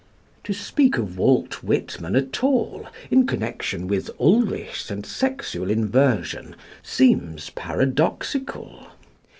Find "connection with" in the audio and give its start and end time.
3.27-4.09